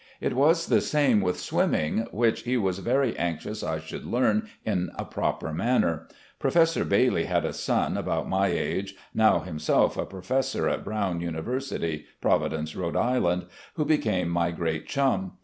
[0.19, 4.49] It was the same with swimming, which he was very anx ious I should learn
[4.65, 6.07] in a proper manner.
[6.39, 12.05] Professor Bailey had a son about my age, now himself a professor at Brown University,
[12.19, 13.45] Providence, Rhode Island,
[13.75, 15.33] who became my great chum.